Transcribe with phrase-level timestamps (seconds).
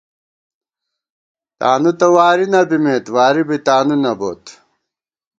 [1.59, 4.43] تانُو تہ واری نہ بِمېت واری بی تانُو نہ بوت